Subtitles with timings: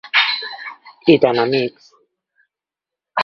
[1.11, 1.83] I tan amics.